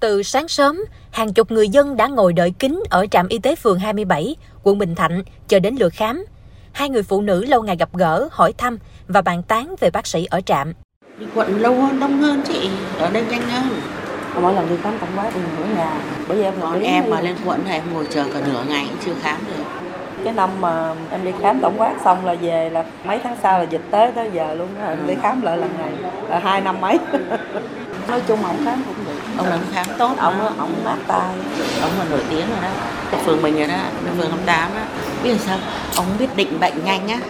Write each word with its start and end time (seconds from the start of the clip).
Từ 0.00 0.22
sáng 0.22 0.48
sớm, 0.48 0.80
hàng 1.10 1.32
chục 1.32 1.50
người 1.50 1.68
dân 1.68 1.96
đã 1.96 2.06
ngồi 2.06 2.32
đợi 2.32 2.50
kín 2.58 2.82
ở 2.90 3.06
trạm 3.10 3.28
y 3.28 3.38
tế 3.38 3.54
phường 3.56 3.78
27, 3.78 4.36
quận 4.62 4.78
Bình 4.78 4.94
Thạnh, 4.94 5.22
chờ 5.48 5.58
đến 5.58 5.76
lượt 5.80 5.92
khám. 5.92 6.24
Hai 6.72 6.88
người 6.88 7.02
phụ 7.02 7.20
nữ 7.20 7.44
lâu 7.44 7.62
ngày 7.62 7.76
gặp 7.76 7.88
gỡ, 7.92 8.28
hỏi 8.32 8.52
thăm 8.58 8.78
và 9.08 9.22
bàn 9.22 9.42
tán 9.42 9.74
về 9.80 9.90
bác 9.90 10.06
sĩ 10.06 10.24
ở 10.24 10.40
trạm. 10.40 10.72
Đi 11.18 11.26
quận 11.34 11.60
lâu 11.60 11.74
hơn, 11.74 12.00
đông 12.00 12.18
hơn 12.18 12.42
chị, 12.48 12.70
ở 12.98 13.10
đây 13.10 13.24
nhanh 13.30 13.42
hơn. 13.42 13.80
mỗi 14.42 14.54
lần 14.54 14.68
đi 14.68 14.74
khám 14.82 14.98
tổng 14.98 15.08
quát 15.16 15.34
ở 15.34 15.64
nhà 15.76 16.00
bây 16.28 16.38
giờ 16.38 16.44
em 16.44 16.54
Còn 16.60 16.80
em 16.80 17.04
mà 17.10 17.20
lên 17.20 17.36
quận 17.44 17.64
này 17.64 17.74
em 17.74 17.94
ngồi 17.94 18.06
chờ 18.10 18.24
cả 18.34 18.40
nửa 18.46 18.64
ngày 18.68 18.86
cũng 18.88 18.98
chưa 19.04 19.20
khám 19.22 19.38
được. 19.46 19.62
cái 20.24 20.32
năm 20.32 20.50
mà 20.60 20.94
em 21.10 21.24
đi 21.24 21.30
khám 21.40 21.60
tổng 21.60 21.74
quát 21.80 21.94
xong 22.04 22.26
là 22.26 22.34
về 22.34 22.70
là 22.70 22.84
mấy 23.04 23.18
tháng 23.24 23.36
sau 23.42 23.58
là 23.58 23.64
dịch 23.64 23.82
tới 23.90 24.12
tới 24.12 24.30
giờ 24.34 24.54
luôn 24.54 24.68
á 24.80 24.88
em 24.88 25.06
đi 25.06 25.14
khám 25.22 25.42
lại 25.42 25.56
lần 25.56 25.70
này 25.78 25.90
là 26.28 26.38
hai 26.38 26.60
năm 26.60 26.80
mấy 26.80 26.98
nói 28.08 28.22
chung 28.28 28.42
ổng 28.42 28.64
khám 28.64 28.82
cũng 28.86 29.04
được 29.06 29.17
Ông 29.38 29.46
làm 29.46 29.60
khám 29.72 29.86
tốt 29.98 30.14
ổng 30.18 30.38
mà. 30.38 30.50
ổng 30.58 30.84
mát 30.84 30.96
tay 31.06 31.34
Ông 31.80 31.98
là 31.98 32.04
nổi 32.10 32.20
tiếng 32.30 32.50
rồi 32.50 32.58
đó. 32.62 32.68
Ở 33.12 33.18
phường 33.18 33.42
mình 33.42 33.56
rồi 33.56 33.66
đó, 33.68 33.78
phường 34.18 34.30
28 34.30 34.74
á. 34.74 34.88
Biết 35.22 35.30
làm 35.30 35.38
sao? 35.38 35.58
Ông 35.96 36.06
biết 36.18 36.36
định 36.36 36.60
bệnh 36.60 36.84
nhanh 36.84 37.08
á. 37.08 37.20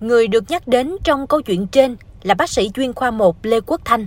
Người 0.00 0.28
được 0.28 0.44
nhắc 0.48 0.68
đến 0.68 0.96
trong 1.04 1.26
câu 1.26 1.42
chuyện 1.42 1.66
trên 1.66 1.96
là 2.22 2.34
bác 2.34 2.50
sĩ 2.50 2.70
chuyên 2.74 2.92
khoa 2.92 3.10
1 3.10 3.36
Lê 3.42 3.60
Quốc 3.60 3.80
Thanh. 3.84 4.06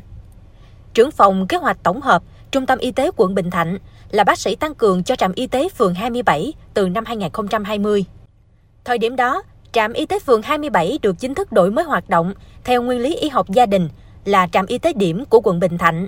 Trưởng 0.94 1.12
phòng 1.12 1.48
kế 1.48 1.58
hoạch 1.58 1.78
tổng 1.84 2.02
hợp 2.02 2.24
Trung 2.54 2.66
tâm 2.66 2.80
Y 2.80 2.92
tế 2.92 3.12
quận 3.16 3.36
Bình 3.36 3.52
Thạnh 3.52 3.78
là 4.12 4.24
bác 4.24 4.40
sĩ 4.40 4.56
tăng 4.56 4.76
cường 4.76 5.04
cho 5.04 5.16
trạm 5.16 5.34
y 5.36 5.48
tế 5.48 5.70
phường 5.70 5.94
27 5.94 6.54
từ 6.74 6.90
năm 6.90 7.06
2020. 7.06 8.06
Thời 8.86 8.98
điểm 8.98 9.16
đó, 9.16 9.44
trạm 9.72 9.94
y 9.94 10.06
tế 10.06 10.20
phường 10.20 10.42
27 10.42 11.00
được 11.02 11.16
chính 11.20 11.36
thức 11.36 11.52
đổi 11.52 11.72
mới 11.72 11.86
hoạt 11.86 12.10
động 12.10 12.34
theo 12.64 12.82
nguyên 12.82 13.00
lý 13.00 13.16
y 13.16 13.30
học 13.30 13.50
gia 13.50 13.66
đình 13.66 13.90
là 14.26 14.48
trạm 14.52 14.66
y 14.66 14.78
tế 14.78 14.94
điểm 14.94 15.26
của 15.26 15.42
quận 15.44 15.60
Bình 15.60 15.78
Thạnh. 15.78 16.08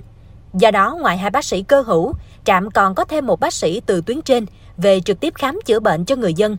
Do 0.54 0.70
đó, 0.70 0.96
ngoài 1.00 1.18
hai 1.18 1.30
bác 1.30 1.44
sĩ 1.44 1.62
cơ 1.62 1.80
hữu, 1.80 2.12
trạm 2.44 2.70
còn 2.70 2.94
có 2.94 3.04
thêm 3.04 3.26
một 3.26 3.40
bác 3.40 3.52
sĩ 3.52 3.80
từ 3.86 4.00
tuyến 4.06 4.22
trên 4.22 4.46
về 4.76 5.00
trực 5.00 5.20
tiếp 5.20 5.34
khám 5.34 5.60
chữa 5.64 5.80
bệnh 5.80 6.04
cho 6.04 6.16
người 6.16 6.34
dân. 6.34 6.56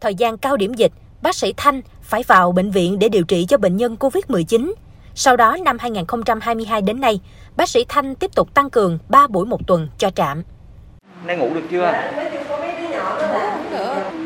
Thời 0.00 0.14
gian 0.14 0.38
cao 0.38 0.56
điểm 0.56 0.74
dịch, 0.74 0.92
bác 1.22 1.34
sĩ 1.34 1.54
Thanh 1.56 1.80
phải 2.02 2.22
vào 2.22 2.52
bệnh 2.52 2.70
viện 2.70 2.98
để 2.98 3.08
điều 3.08 3.24
trị 3.24 3.46
cho 3.48 3.58
bệnh 3.58 3.76
nhân 3.76 3.96
COVID-19. 4.00 4.72
Sau 5.14 5.36
đó, 5.36 5.56
năm 5.64 5.78
2022 5.78 6.82
đến 6.82 7.00
nay, 7.00 7.20
bác 7.56 7.68
sĩ 7.68 7.84
Thanh 7.88 8.14
tiếp 8.14 8.30
tục 8.34 8.54
tăng 8.54 8.70
cường 8.70 8.98
3 9.08 9.26
buổi 9.26 9.46
một 9.46 9.66
tuần 9.66 9.88
cho 9.98 10.10
trạm. 10.10 10.42
Nay 11.24 11.36
ngủ 11.36 11.54
được 11.54 11.64
chưa? 11.70 11.92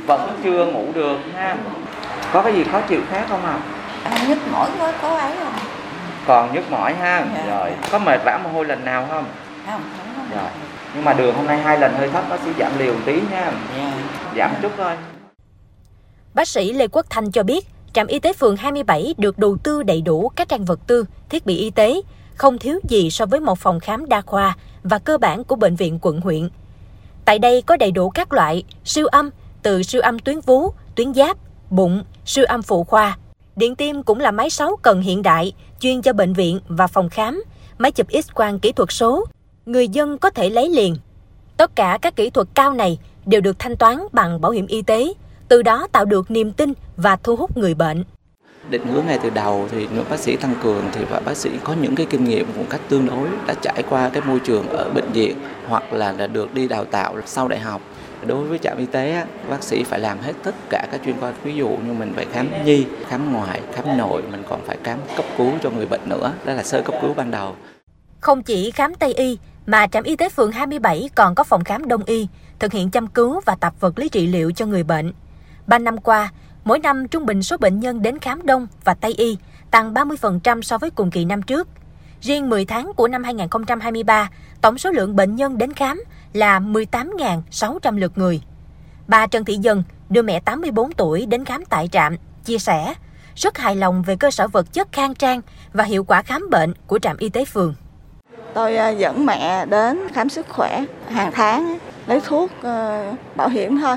Vẫn 0.07 0.41
chưa 0.45 0.67
ngủ 0.67 0.85
được 0.95 1.17
ha. 1.35 1.57
Có 2.33 2.43
cái 2.43 2.53
gì 2.55 2.65
khó 2.65 2.81
chịu 2.81 3.01
khác 3.11 3.27
không 3.29 3.45
ạ? 3.45 3.61
À, 4.05 4.27
nhức 4.29 4.39
mỏi 4.53 4.71
quá 4.79 4.93
có 5.03 5.19
ấy 5.19 5.33
không? 5.39 5.53
Còn 6.27 6.55
nhức 6.55 6.71
mỏi 6.71 6.95
ha. 6.95 7.27
Dạ. 7.35 7.47
Rồi, 7.47 7.71
có 7.91 7.99
mệt 7.99 8.21
vã 8.25 8.41
mồ 8.45 8.51
hôi 8.51 8.65
lần 8.65 8.85
nào 8.85 9.07
không? 9.11 9.25
Không, 9.67 9.83
không 9.97 10.27
có. 10.31 10.37
Rồi. 10.37 10.51
Nhưng 10.95 11.05
mà 11.05 11.13
đường 11.13 11.35
hôm 11.35 11.47
nay 11.47 11.59
hai 11.59 11.79
lần 11.79 11.95
hơi 11.95 12.09
thấp 12.09 12.25
bác 12.31 12.41
sĩ 12.45 12.51
giảm 12.59 12.79
liều 12.79 12.95
một 12.95 13.01
tí 13.07 13.21
nha. 13.31 13.53
Dạ. 13.77 13.93
Giảm 14.37 14.55
chút 14.63 14.73
thôi. 14.77 14.93
Bác 16.35 16.49
sĩ 16.49 16.73
Lê 16.73 16.89
Quốc 16.89 17.07
Thanh 17.11 17.31
cho 17.31 17.43
biết, 17.43 17.67
trạm 17.93 18.07
y 18.07 18.19
tế 18.19 18.33
phường 18.33 18.57
27 18.57 19.15
được 19.19 19.39
đầu 19.39 19.57
tư 19.63 19.83
đầy 19.83 20.01
đủ 20.01 20.29
các 20.37 20.49
trang 20.49 20.65
vật 20.65 20.81
tư, 20.87 21.05
thiết 21.29 21.47
bị 21.47 21.57
y 21.57 21.71
tế, 21.71 22.01
không 22.35 22.59
thiếu 22.59 22.81
gì 22.89 23.11
so 23.11 23.27
với 23.27 23.41
một 23.41 23.59
phòng 23.59 23.81
khám 23.81 24.09
đa 24.09 24.21
khoa 24.21 24.57
và 24.83 24.99
cơ 24.99 25.19
bản 25.19 25.45
của 25.45 25.57
bệnh 25.57 25.77
viện 25.77 25.99
quận 26.03 26.21
huyện. 26.21 26.49
Tại 27.25 27.39
đây 27.39 27.63
có 27.63 27.77
đầy 27.77 27.91
đủ 27.91 28.11
các 28.11 28.33
loại 28.33 28.65
siêu 28.85 29.07
âm, 29.07 29.31
từ 29.63 29.83
siêu 29.83 30.03
âm 30.03 30.19
tuyến 30.19 30.41
vú, 30.41 30.73
tuyến 30.95 31.15
giáp, 31.15 31.37
bụng, 31.71 32.05
siêu 32.25 32.45
âm 32.49 32.63
phụ 32.63 32.85
khoa. 32.85 33.17
Điện 33.61 33.75
tim 33.75 34.03
cũng 34.03 34.21
là 34.21 34.31
máy 34.31 34.51
sáu 34.51 34.77
cần 34.83 35.01
hiện 35.01 35.23
đại, 35.23 35.53
chuyên 35.81 36.03
cho 36.03 36.13
bệnh 36.13 36.33
viện 36.33 36.61
và 36.69 36.87
phòng 36.87 37.09
khám, 37.09 37.45
máy 37.79 37.93
chụp 37.93 38.09
X-quang 38.09 38.59
kỹ 38.59 38.73
thuật 38.73 38.89
số. 38.93 39.25
Người 39.67 39.89
dân 39.89 40.19
có 40.19 40.31
thể 40.31 40.51
lấy 40.51 40.69
liền. 40.69 40.97
Tất 41.57 41.77
cả 41.77 41.99
các 42.03 42.17
kỹ 42.17 42.31
thuật 42.31 42.49
cao 42.55 42.73
này 42.73 42.99
đều 43.27 43.41
được 43.41 43.59
thanh 43.59 43.77
toán 43.77 43.99
bằng 44.13 44.41
bảo 44.41 44.53
hiểm 44.53 44.67
y 44.67 44.83
tế, 44.83 45.13
từ 45.49 45.63
đó 45.63 45.87
tạo 45.93 46.05
được 46.05 46.31
niềm 46.31 46.53
tin 46.53 46.73
và 46.97 47.17
thu 47.17 47.37
hút 47.37 47.57
người 47.57 47.75
bệnh. 47.75 48.05
định 48.71 48.87
hướng 48.87 49.07
ngay 49.07 49.19
từ 49.23 49.31
đầu 49.31 49.69
thì 49.71 49.89
những 49.95 50.05
bác 50.11 50.19
sĩ 50.19 50.37
tăng 50.37 50.55
cường 50.63 50.85
thì 50.93 51.05
và 51.11 51.21
bác 51.21 51.37
sĩ 51.37 51.51
có 51.65 51.75
những 51.83 51.95
cái 51.95 52.07
kinh 52.11 52.25
nghiệm 52.25 52.47
một 52.57 52.65
cách 52.71 52.81
tương 52.89 53.07
đối 53.07 53.29
đã 53.47 53.55
trải 53.63 53.83
qua 53.91 54.09
cái 54.09 54.23
môi 54.27 54.39
trường 54.39 54.69
ở 54.69 54.91
bệnh 54.91 55.13
viện 55.13 55.37
hoặc 55.69 55.93
là 55.93 56.13
đã 56.13 56.27
được 56.27 56.55
đi 56.55 56.69
đào 56.69 56.85
tạo 56.85 57.15
sau 57.27 57.49
đại 57.49 57.61
học 57.61 57.81
đối 58.27 58.47
với 58.47 58.59
trạm 58.59 58.79
y 58.79 58.87
tế 58.87 59.25
bác 59.51 59.63
sĩ 59.63 59.85
phải 59.85 60.01
làm 60.01 60.19
hết 60.19 60.33
tất 60.43 60.55
cả 60.71 60.87
các 60.93 61.01
chuyên 61.05 61.21
khoa 61.21 61.33
ví 61.43 61.55
dụ 61.55 61.69
như 61.69 61.93
mình 61.93 62.13
phải 62.17 62.27
khám 62.33 62.65
nhi 62.65 62.87
khám 63.09 63.33
ngoại 63.33 63.61
khám 63.73 63.99
nội 63.99 64.23
mình 64.31 64.43
còn 64.49 64.61
phải 64.67 64.77
khám 64.85 64.99
cấp 65.17 65.25
cứu 65.39 65.53
cho 65.63 65.71
người 65.71 65.87
bệnh 65.87 66.09
nữa 66.09 66.33
đó 66.45 66.53
là 66.53 66.63
sơ 66.63 66.83
cấp 66.83 66.95
cứu 67.03 67.15
ban 67.15 67.31
đầu 67.31 67.55
Không 68.21 68.43
chỉ 68.43 68.71
khám 68.71 68.95
Tây 68.95 69.15
y, 69.15 69.39
mà 69.67 69.87
trạm 69.87 70.05
y 70.05 70.17
tế 70.17 70.29
phường 70.29 70.53
27 70.53 71.11
còn 71.15 71.35
có 71.35 71.45
phòng 71.45 71.65
khám 71.65 71.89
Đông 71.89 72.05
y, 72.05 72.29
thực 72.59 72.73
hiện 72.73 72.91
chăm 72.91 73.07
cứu 73.07 73.41
và 73.47 73.55
tập 73.61 73.75
vật 73.81 73.99
lý 73.99 74.09
trị 74.09 74.27
liệu 74.27 74.53
cho 74.53 74.67
người 74.67 74.83
bệnh. 74.83 75.13
Ba 75.67 75.79
năm 75.79 75.99
qua, 75.99 76.33
mỗi 76.65 76.79
năm 76.79 77.09
trung 77.09 77.27
bình 77.27 77.43
số 77.43 77.57
bệnh 77.57 77.81
nhân 77.81 78.03
đến 78.03 78.19
khám 78.19 78.47
Đông 78.47 78.67
và 78.85 78.95
Tây 78.95 79.13
y 79.13 79.37
tăng 79.71 79.95
30% 79.95 80.63
so 80.63 80.79
với 80.79 80.91
cùng 80.91 81.11
kỳ 81.11 81.25
năm 81.25 81.43
trước. 81.43 81.69
Riêng 82.21 82.49
10 82.49 82.65
tháng 82.65 82.93
của 82.97 83.09
năm 83.09 83.25
2023, 83.25 84.31
tổng 84.61 84.79
số 84.79 84.91
lượng 84.91 85.17
bệnh 85.17 85.37
nhân 85.37 85.59
đến 85.59 85.73
khám 85.73 86.03
là 86.33 86.61
18.600 86.61 87.99
lượt 87.99 88.13
người. 88.19 88.41
Bà 89.09 89.27
Trần 89.27 89.45
Thị 89.45 89.55
Dân, 89.55 89.83
đưa 90.09 90.23
mẹ 90.23 90.41
84 90.41 90.93
tuổi 90.93 91.27
đến 91.27 91.45
khám 91.45 91.65
tại 91.65 91.89
trạm, 91.89 92.17
chia 92.45 92.59
sẻ 92.59 92.95
rất 93.37 93.59
hài 93.59 93.77
lòng 93.77 94.03
về 94.03 94.17
cơ 94.17 94.31
sở 94.31 94.49
vật 94.49 94.73
chất 94.73 94.89
khang 94.93 95.15
trang 95.15 95.41
và 95.73 95.85
hiệu 95.85 96.05
quả 96.05 96.23
khám 96.23 96.51
bệnh 96.51 96.75
của 96.87 96.99
trạm 96.99 97.17
y 97.17 97.29
tế 97.29 97.45
phường. 97.45 97.75
Tôi 98.55 98.77
à, 98.77 98.89
dẫn 98.89 99.27
mẹ 99.27 99.67
đến 99.67 100.09
khám 100.13 100.29
sức 100.29 100.47
khỏe 100.49 100.85
hàng 101.09 101.33
tháng 101.33 101.79
lấy 102.07 102.21
thuốc 102.21 102.51
ờ, 102.63 103.05
bảo 103.37 103.49
hiểm 103.49 103.81
thôi. 103.81 103.97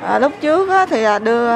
Ờ, 0.00 0.18
lúc 0.18 0.32
trước 0.40 0.68
thì 0.90 1.02
à, 1.02 1.18
đưa 1.18 1.48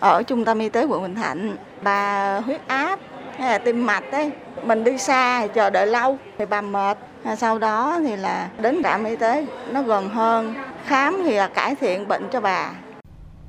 ở 0.00 0.22
trung 0.22 0.44
tâm 0.44 0.58
y 0.58 0.68
tế 0.68 0.84
quận 0.84 1.02
Bình 1.02 1.14
Thạnh 1.14 1.56
bà 1.82 2.40
huyết 2.40 2.60
áp 2.66 2.98
hay 3.38 3.50
là 3.50 3.58
tim 3.58 3.86
mạch 3.86 4.12
ấy 4.12 4.30
mình 4.62 4.84
đi 4.84 4.98
xa 4.98 5.40
thì 5.42 5.48
chờ 5.54 5.70
đợi 5.70 5.86
lâu 5.86 6.18
thì 6.38 6.46
bà 6.46 6.60
mệt 6.60 6.98
sau 7.38 7.58
đó 7.58 8.00
thì 8.04 8.16
là 8.16 8.50
đến 8.60 8.82
trạm 8.82 9.04
y 9.04 9.16
tế 9.16 9.46
nó 9.72 9.82
gần 9.82 10.08
hơn 10.08 10.54
khám 10.86 11.22
thì 11.24 11.34
là 11.34 11.48
cải 11.48 11.74
thiện 11.74 12.08
bệnh 12.08 12.28
cho 12.32 12.40
bà 12.40 12.70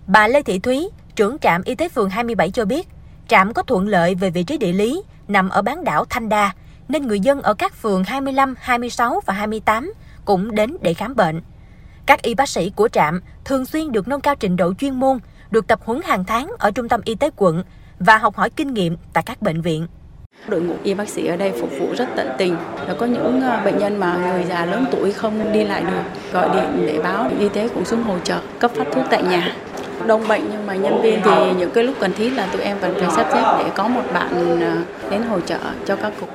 Bà 0.08 0.28
Lê 0.28 0.42
Thị 0.42 0.60
Thúy, 0.60 0.90
trưởng 1.16 1.40
trạm 1.40 1.64
y 1.64 1.76
tế 1.76 1.90
phường 1.90 2.10
27 2.10 2.52
cho 2.52 2.66
biết, 2.66 2.88
trạm 3.28 3.54
có 3.54 3.64
thuận 3.64 3.88
lợi 3.88 4.16
về 4.16 4.30
vị 4.30 4.44
trí 4.44 4.58
địa 4.58 4.74
lý, 4.74 5.04
nằm 5.28 5.50
ở 5.50 5.62
bán 5.62 5.84
đảo 5.84 6.06
Thanh 6.10 6.30
Đa, 6.30 6.52
nên 6.88 7.08
người 7.08 7.20
dân 7.20 7.42
ở 7.42 7.54
các 7.54 7.74
phường 7.74 8.04
25, 8.04 8.56
26 8.60 9.22
và 9.26 9.34
28 9.34 9.94
cũng 10.26 10.56
đến 10.56 10.78
để 10.82 10.94
khám 10.94 11.16
bệnh. 11.16 11.42
Các 12.06 12.22
y 12.22 12.34
bác 12.34 12.50
sĩ 12.50 12.70
của 12.76 12.88
trạm 12.88 13.22
thường 13.46 13.66
xuyên 13.66 13.92
được 13.92 14.08
nâng 14.08 14.22
cao 14.22 14.36
trình 14.36 14.56
độ 14.56 14.74
chuyên 14.74 15.00
môn, 15.00 15.20
được 15.52 15.68
tập 15.68 15.80
huấn 15.84 16.02
hàng 16.04 16.26
tháng 16.26 16.52
ở 16.60 16.72
trung 16.72 16.90
tâm 16.90 17.02
y 17.06 17.16
tế 17.16 17.30
quận 17.36 17.64
và 18.00 18.18
học 18.18 18.36
hỏi 18.36 18.50
kinh 18.50 18.74
nghiệm 18.74 18.98
tại 19.14 19.24
các 19.28 19.42
bệnh 19.42 19.62
viện. 19.62 19.88
Đội 20.48 20.62
ngũ 20.62 20.74
y 20.84 20.94
bác 20.94 21.10
sĩ 21.10 21.26
ở 21.26 21.36
đây 21.36 21.54
phục 21.62 21.70
vụ 21.80 21.88
rất 21.98 22.10
tận 22.16 22.30
tình. 22.38 22.56
Và 22.88 22.94
có 23.00 23.06
những 23.06 23.42
ờ, 23.42 23.62
bệnh 23.66 23.78
nhân 23.78 24.00
mà 24.00 24.18
người 24.18 24.44
già 24.44 24.66
lớn 24.66 24.86
tuổi 24.92 25.12
không 25.12 25.54
đi 25.54 25.64
lại 25.64 25.82
được, 25.82 26.32
gọi 26.34 26.50
điện 26.54 26.86
để 26.88 27.00
báo 27.04 27.30
y 27.40 27.50
tế 27.50 27.70
cũng 27.74 27.86
xuống 27.86 28.04
hỗ 28.04 28.20
trợ, 28.20 28.40
cấp 28.60 28.72
phát 28.76 28.88
thuốc 28.92 29.06
tại 29.10 29.24
nhà. 29.24 29.56
Đông 30.08 30.28
bệnh 30.28 30.42
nhưng 30.52 30.68
mà 30.68 30.76
nhân 30.76 31.02
viên 31.02 31.20
thì 31.24 31.54
những 31.58 31.72
cái 31.72 31.84
lúc 31.84 31.96
cần 32.00 32.14
thiết 32.14 32.30
là 32.30 32.48
tụi 32.52 32.62
em 32.62 32.80
vẫn 32.80 32.94
phải 33.00 33.10
sắp 33.16 33.28
xếp 33.34 33.44
để 33.60 33.72
có 33.76 33.88
một 33.88 34.04
bạn 34.14 34.60
ờ, 34.62 34.78
đến 35.10 35.22
hỗ 35.22 35.40
trợ 35.40 35.60
cho 35.86 35.96
các 35.96 36.14
cục. 36.20 36.30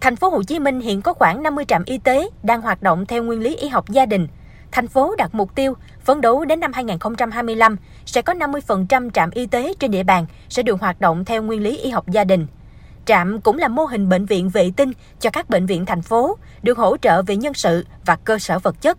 Thành 0.00 0.16
phố 0.16 0.28
Hồ 0.28 0.42
Chí 0.42 0.58
Minh 0.58 0.80
hiện 0.80 1.02
có 1.02 1.12
khoảng 1.12 1.42
50 1.42 1.64
trạm 1.64 1.84
y 1.84 1.98
tế 1.98 2.28
đang 2.42 2.60
hoạt 2.60 2.82
động 2.82 3.06
theo 3.06 3.22
nguyên 3.22 3.40
lý 3.40 3.56
y 3.56 3.68
học 3.68 3.88
gia 3.88 4.06
đình. 4.06 4.28
Thành 4.72 4.88
phố 4.88 5.14
đặt 5.18 5.34
mục 5.34 5.54
tiêu 5.54 5.74
phấn 6.00 6.20
đấu 6.20 6.44
đến 6.44 6.60
năm 6.60 6.72
2025 6.72 7.76
sẽ 8.06 8.22
có 8.22 8.32
50% 8.32 9.10
trạm 9.10 9.30
y 9.30 9.46
tế 9.46 9.74
trên 9.78 9.90
địa 9.90 10.02
bàn 10.02 10.26
sẽ 10.48 10.62
được 10.62 10.80
hoạt 10.80 11.00
động 11.00 11.24
theo 11.24 11.42
nguyên 11.42 11.62
lý 11.62 11.76
y 11.76 11.90
học 11.90 12.08
gia 12.08 12.24
đình. 12.24 12.46
Trạm 13.06 13.40
cũng 13.40 13.58
là 13.58 13.68
mô 13.68 13.84
hình 13.84 14.08
bệnh 14.08 14.26
viện 14.26 14.48
vệ 14.48 14.70
tinh 14.76 14.92
cho 15.20 15.30
các 15.30 15.50
bệnh 15.50 15.66
viện 15.66 15.86
thành 15.86 16.02
phố, 16.02 16.36
được 16.62 16.78
hỗ 16.78 16.96
trợ 16.96 17.22
về 17.22 17.36
nhân 17.36 17.54
sự 17.54 17.86
và 18.04 18.16
cơ 18.16 18.38
sở 18.38 18.58
vật 18.58 18.80
chất. 18.80 18.98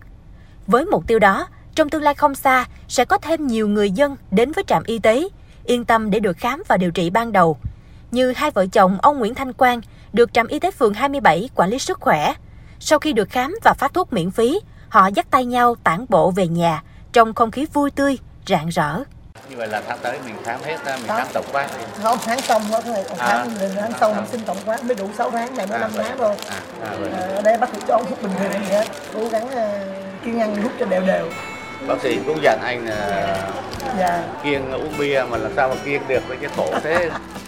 Với 0.66 0.84
mục 0.84 1.06
tiêu 1.06 1.18
đó, 1.18 1.48
trong 1.74 1.88
tương 1.88 2.02
lai 2.02 2.14
không 2.14 2.34
xa 2.34 2.66
sẽ 2.88 3.04
có 3.04 3.18
thêm 3.18 3.46
nhiều 3.46 3.68
người 3.68 3.90
dân 3.90 4.16
đến 4.30 4.52
với 4.52 4.64
trạm 4.66 4.82
y 4.86 4.98
tế, 4.98 5.28
yên 5.64 5.84
tâm 5.84 6.10
để 6.10 6.20
được 6.20 6.36
khám 6.36 6.62
và 6.68 6.76
điều 6.76 6.90
trị 6.90 7.10
ban 7.10 7.32
đầu. 7.32 7.58
Như 8.10 8.32
hai 8.36 8.50
vợ 8.50 8.66
chồng 8.66 8.98
ông 9.02 9.18
Nguyễn 9.18 9.34
Thanh 9.34 9.52
Quang 9.52 9.80
được 10.12 10.32
trạm 10.32 10.46
y 10.46 10.58
tế 10.58 10.70
phường 10.70 10.94
27 10.94 11.48
quản 11.54 11.70
lý 11.70 11.78
sức 11.78 12.00
khỏe. 12.00 12.34
Sau 12.80 12.98
khi 12.98 13.12
được 13.12 13.30
khám 13.30 13.54
và 13.62 13.74
phát 13.74 13.94
thuốc 13.94 14.12
miễn 14.12 14.30
phí, 14.30 14.60
họ 14.88 15.06
dắt 15.06 15.26
tay 15.30 15.44
nhau 15.44 15.74
tản 15.84 16.06
bộ 16.08 16.30
về 16.30 16.48
nhà 16.48 16.82
trong 17.12 17.34
không 17.34 17.50
khí 17.50 17.66
vui 17.72 17.90
tươi, 17.90 18.18
rạng 18.46 18.68
rỡ 18.68 19.00
như 19.50 19.56
vậy 19.56 19.68
là 19.68 19.82
tháng 19.88 19.98
tới 20.02 20.18
mình 20.24 20.34
khám 20.44 20.60
hết 20.62 20.76
á, 20.84 20.96
mình 20.96 21.06
khám 21.08 21.26
tổng 21.34 21.44
quát 21.52 21.68
không 22.02 22.18
tháng 22.24 22.40
xong 22.40 22.62
quá 22.70 22.80
thôi. 22.84 22.96
À. 23.08 23.14
tháng 23.18 23.50
à, 23.60 23.68
tháng 23.80 23.92
sau 24.00 24.14
mình 24.14 24.24
xin 24.32 24.40
tổng 24.46 24.56
quát 24.66 24.84
mới 24.84 24.94
đủ 24.94 25.08
6 25.18 25.30
tháng 25.30 25.56
này 25.56 25.66
mới 25.66 25.78
À, 25.78 25.80
5 25.80 25.90
vậy. 25.94 26.04
tháng 26.08 26.18
thôi. 26.18 26.34
À, 26.48 26.60
à, 26.82 26.90
à, 27.12 27.26
ở 27.34 27.42
đây 27.42 27.58
bác 27.58 27.66
sĩ 27.72 27.78
cho 27.88 27.94
uống 27.96 28.06
thuốc 28.08 28.22
bình 28.22 28.32
thường 28.38 28.52
gì 28.52 28.72
hết 28.72 28.84
cố 29.14 29.28
gắng 29.28 29.46
uh, 29.46 30.24
kiêng 30.24 30.40
ăn 30.40 30.62
hút 30.62 30.72
cho 30.80 30.86
đều 30.86 31.02
đều. 31.02 31.28
Bác 31.86 31.94
sĩ 32.02 32.18
cũng 32.26 32.38
dặn 32.42 32.58
anh 32.62 32.86
là 32.86 33.36
và 33.98 34.22
kiêng 34.44 34.72
uống 34.72 34.98
bia 34.98 35.24
mà 35.30 35.36
làm 35.36 35.52
sao 35.56 35.68
mà 35.68 35.74
kiêng 35.84 36.08
được 36.08 36.28
với 36.28 36.36
cái 36.36 36.50
khổ 36.56 36.74
thế 36.82 37.10